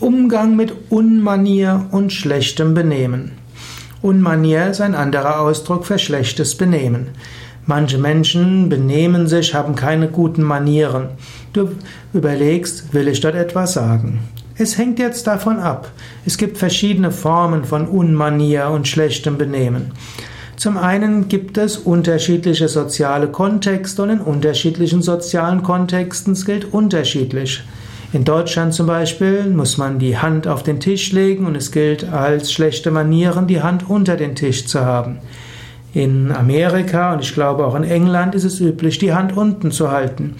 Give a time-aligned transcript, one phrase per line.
[0.00, 3.30] Umgang mit Unmanier und schlechtem Benehmen.
[4.02, 7.10] Unmanier ist ein anderer Ausdruck für schlechtes Benehmen.
[7.64, 11.10] Manche Menschen benehmen sich, haben keine guten Manieren.
[11.52, 11.70] Du
[12.12, 14.18] überlegst, will ich dort etwas sagen?
[14.58, 15.90] Es hängt jetzt davon ab.
[16.26, 19.92] Es gibt verschiedene Formen von Unmanier und schlechtem Benehmen.
[20.56, 27.62] Zum einen gibt es unterschiedliche soziale Kontexte und in unterschiedlichen sozialen Kontexten gilt unterschiedlich.
[28.14, 32.12] In Deutschland zum Beispiel muss man die Hand auf den Tisch legen und es gilt
[32.12, 35.18] als schlechte Manieren, die Hand unter den Tisch zu haben.
[35.94, 39.90] In Amerika und ich glaube auch in England ist es üblich, die Hand unten zu
[39.90, 40.36] halten.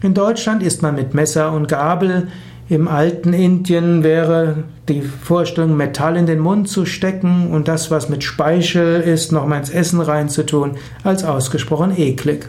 [0.00, 2.28] In Deutschland isst man mit Messer und Gabel.
[2.70, 8.08] Im alten Indien wäre die Vorstellung, Metall in den Mund zu stecken und das, was
[8.08, 12.48] mit Speichel ist, nochmal ins Essen reinzutun, als ausgesprochen eklig.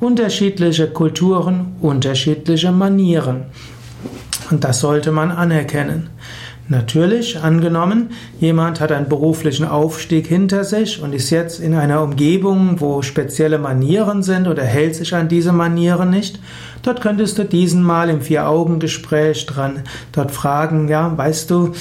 [0.00, 3.44] Unterschiedliche Kulturen, unterschiedliche Manieren.
[4.50, 6.10] Und das sollte man anerkennen.
[6.68, 8.10] Natürlich, angenommen,
[8.40, 13.58] jemand hat einen beruflichen Aufstieg hinter sich und ist jetzt in einer Umgebung, wo spezielle
[13.58, 16.40] Manieren sind oder hält sich an diese Manieren nicht.
[16.82, 21.72] Dort könntest du diesen mal im Vier-Augen-Gespräch dran dort fragen, ja, weißt du,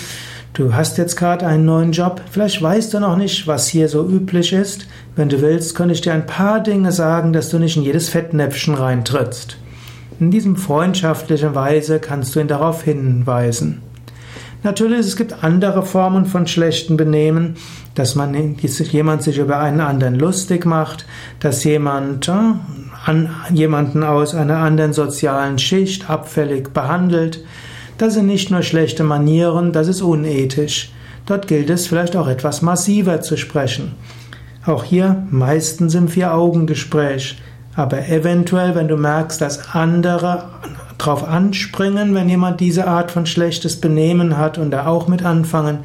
[0.53, 4.07] du hast jetzt gerade einen neuen Job, vielleicht weißt du noch nicht, was hier so
[4.07, 4.85] üblich ist.
[5.15, 8.09] Wenn du willst, könnte ich dir ein paar Dinge sagen, dass du nicht in jedes
[8.09, 9.57] Fettnäpfchen reintrittst.
[10.19, 13.81] In diesem freundschaftlichen Weise kannst du ihn darauf hinweisen.
[14.63, 17.55] Natürlich, es gibt andere Formen von schlechtem Benehmen,
[17.93, 21.05] dass man jemand sich über einen anderen lustig macht,
[21.39, 22.31] dass jemand äh,
[23.05, 27.43] an, jemanden aus einer anderen sozialen Schicht abfällig behandelt.
[27.97, 30.91] Das sind nicht nur schlechte Manieren, das ist unethisch.
[31.25, 33.93] Dort gilt es vielleicht auch etwas massiver zu sprechen.
[34.65, 37.37] Auch hier meistens im Vier-Augen-Gespräch.
[37.75, 40.45] Aber eventuell, wenn du merkst, dass andere
[40.97, 45.79] drauf anspringen, wenn jemand diese Art von schlechtes Benehmen hat und da auch mit anfangen,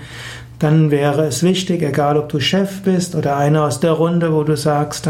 [0.61, 4.45] dann wäre es wichtig, egal ob du Chef bist oder einer aus der Runde, wo
[4.45, 5.09] du sagst,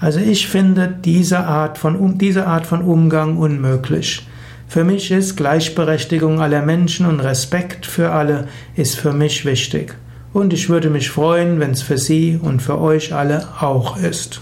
[0.00, 4.26] also ich finde diese Art von, diese Art von Umgang unmöglich.
[4.66, 9.94] Für mich ist Gleichberechtigung aller Menschen und Respekt für alle ist für mich wichtig.
[10.32, 14.40] Und ich würde mich freuen, wenn es für Sie und für euch alle auch ist.